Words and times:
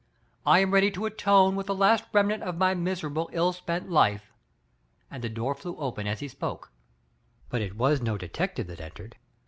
I 0.47 0.61
am 0.61 0.71
ready 0.73 0.89
to 0.93 1.05
atone 1.05 1.55
with 1.55 1.67
the 1.67 1.75
last 1.75 2.05
remnant 2.11 2.41
of 2.41 2.57
my 2.57 2.73
mis 2.73 3.01
erable, 3.03 3.29
ill 3.33 3.53
spent 3.53 3.87
life." 3.87 4.33
And 5.11 5.23
the 5.23 5.29
door 5.29 5.53
flew 5.53 5.77
open 5.77 6.07
as 6.07 6.21
he 6.21 6.27
spoke— 6.27 6.71
but 7.51 7.61
it 7.61 7.77
was 7.77 8.01
no 8.01 8.17
detective 8.17 8.65
that 8.65 8.81
entered. 8.81 9.15